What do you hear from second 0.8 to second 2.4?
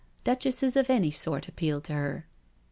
any sort appealed to her.